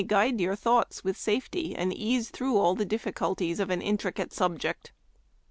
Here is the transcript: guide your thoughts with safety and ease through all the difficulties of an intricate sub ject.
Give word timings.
guide 0.07 0.41
your 0.41 0.55
thoughts 0.55 1.03
with 1.03 1.15
safety 1.15 1.75
and 1.75 1.93
ease 1.93 2.31
through 2.31 2.57
all 2.57 2.73
the 2.73 2.83
difficulties 2.87 3.59
of 3.59 3.69
an 3.69 3.83
intricate 3.83 4.33
sub 4.33 4.57
ject. 4.57 4.91